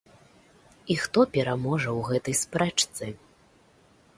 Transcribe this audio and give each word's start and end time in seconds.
І 0.93 0.95
хто 1.03 1.19
пераможа 1.35 1.89
ў 1.97 2.07
гэтай 2.09 2.35
спрэчцы? 2.43 3.05